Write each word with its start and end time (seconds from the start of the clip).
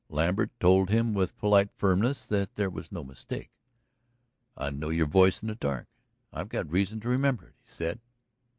Lambert 0.09 0.49
told 0.59 0.89
him 0.89 1.13
with 1.13 1.37
polite 1.37 1.69
firmness 1.75 2.25
that 2.25 2.55
there 2.55 2.71
was 2.71 2.91
no 2.91 3.03
mistake. 3.03 3.51
"I'd 4.57 4.79
know 4.79 4.89
your 4.89 5.05
voice 5.05 5.43
in 5.43 5.47
the 5.47 5.53
dark 5.53 5.85
I've 6.33 6.49
got 6.49 6.71
reason 6.71 6.99
to 7.01 7.07
remember 7.07 7.49
it," 7.49 7.55
he 7.63 7.69
said. 7.71 7.99